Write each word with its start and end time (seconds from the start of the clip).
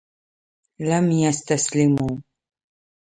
لم 0.81 1.11
يستسلموا 1.11 2.17